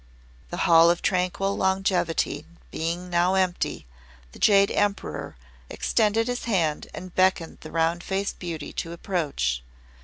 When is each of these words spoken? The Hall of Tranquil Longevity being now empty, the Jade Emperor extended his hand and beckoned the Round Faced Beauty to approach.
The 0.49 0.65
Hall 0.65 0.89
of 0.89 1.03
Tranquil 1.03 1.55
Longevity 1.55 2.43
being 2.71 3.11
now 3.11 3.35
empty, 3.35 3.85
the 4.31 4.39
Jade 4.39 4.71
Emperor 4.71 5.35
extended 5.69 6.27
his 6.27 6.45
hand 6.45 6.87
and 6.91 7.13
beckoned 7.13 7.59
the 7.61 7.69
Round 7.69 8.03
Faced 8.03 8.39
Beauty 8.39 8.73
to 8.73 8.93
approach. 8.93 9.61